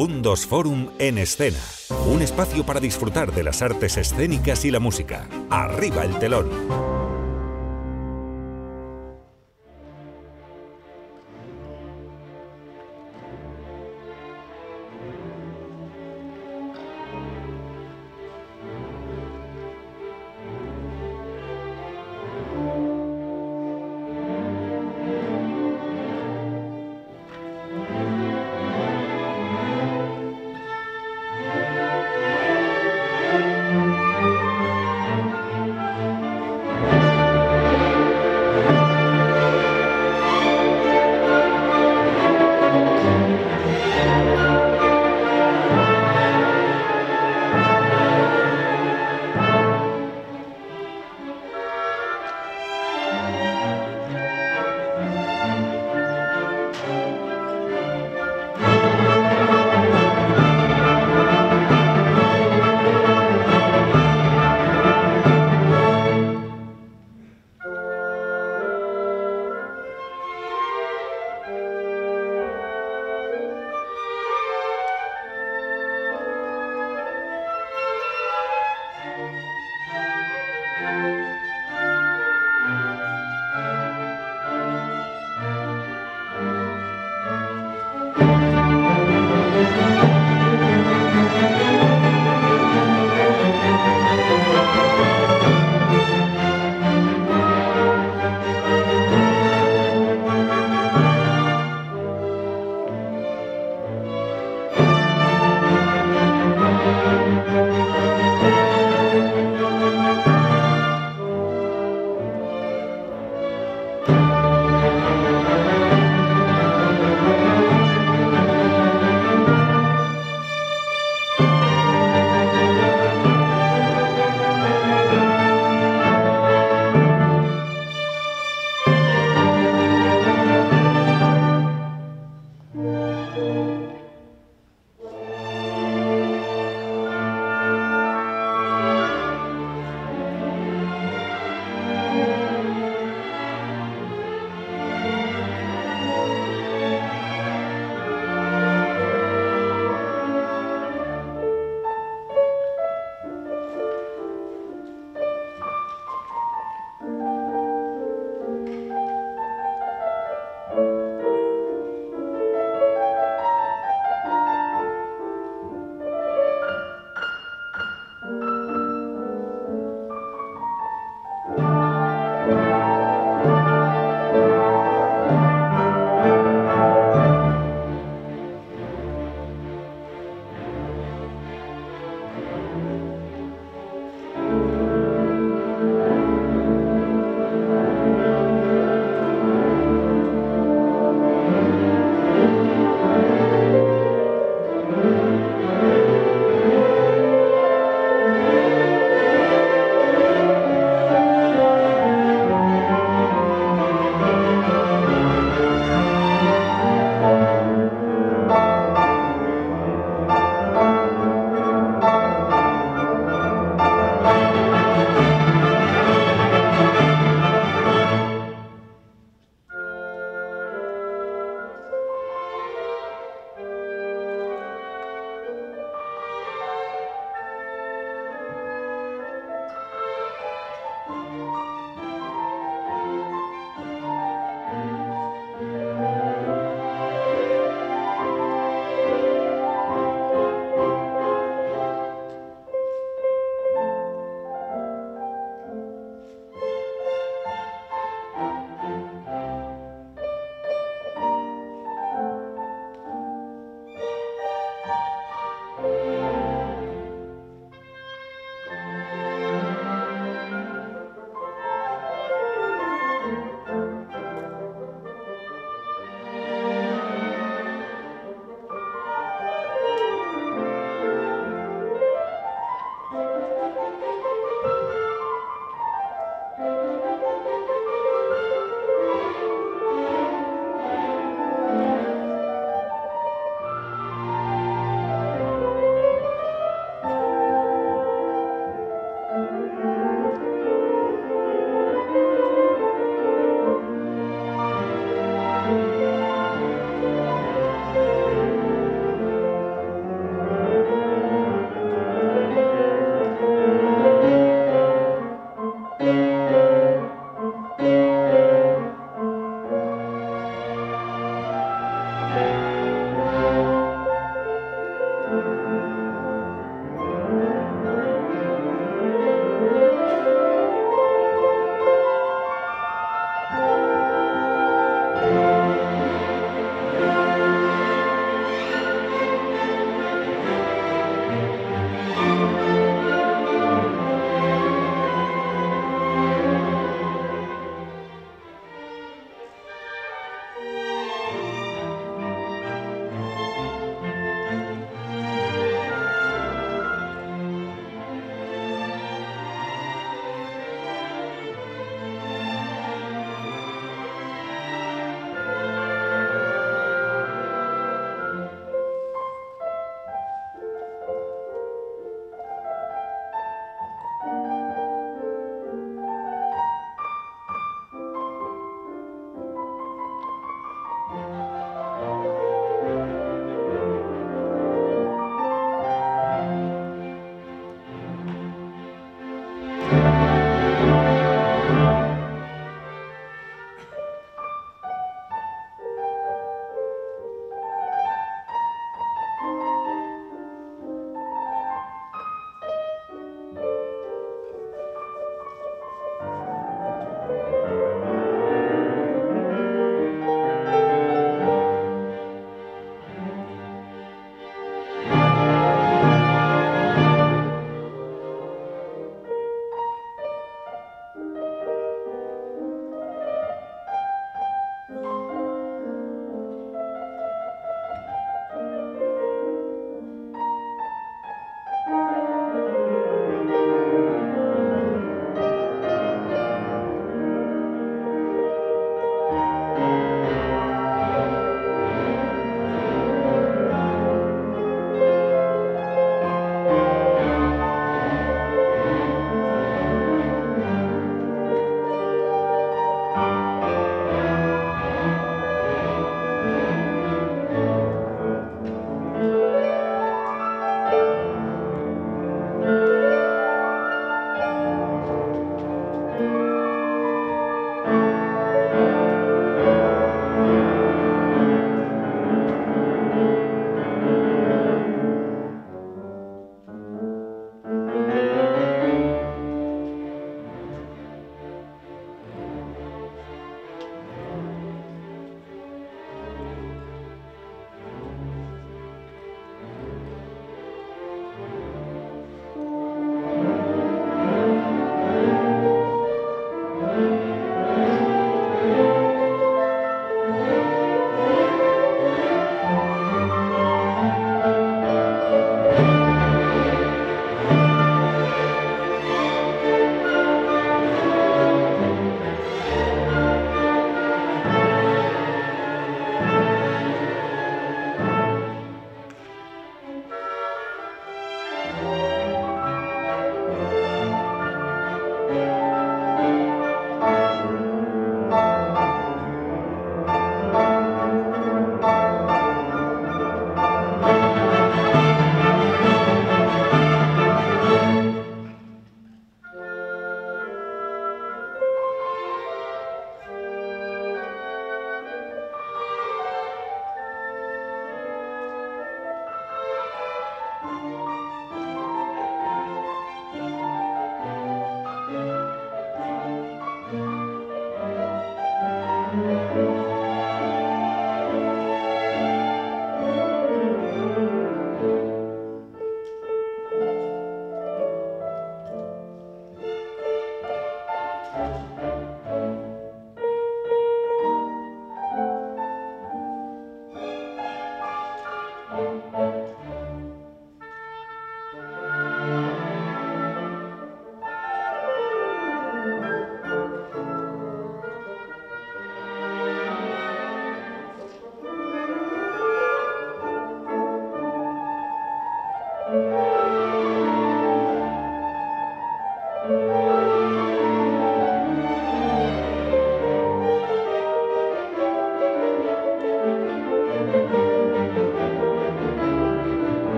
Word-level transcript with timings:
Fundos 0.00 0.46
Forum 0.46 0.88
en 0.98 1.18
escena. 1.18 1.58
Un 2.06 2.22
espacio 2.22 2.64
para 2.64 2.80
disfrutar 2.80 3.34
de 3.34 3.42
las 3.42 3.60
artes 3.60 3.98
escénicas 3.98 4.64
y 4.64 4.70
la 4.70 4.80
música. 4.80 5.28
Arriba 5.50 6.06
el 6.06 6.18
telón. 6.18 6.89